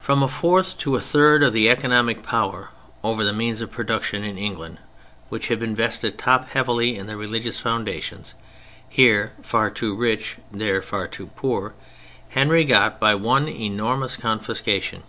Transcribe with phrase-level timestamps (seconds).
[0.00, 2.70] From a fourth to a third of the economic power
[3.04, 4.78] over the means of production in England,
[5.28, 11.06] which had been vested top heavily in the religious foundations—here, far too rich, there, far
[11.06, 15.02] too poor—Henry got by one enormous confiscation.